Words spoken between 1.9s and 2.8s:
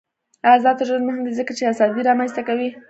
رامنځته کوي.